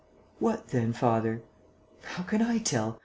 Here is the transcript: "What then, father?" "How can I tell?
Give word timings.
"What 0.39 0.69
then, 0.69 0.93
father?" 0.93 1.43
"How 2.01 2.23
can 2.23 2.41
I 2.41 2.57
tell? 2.57 2.97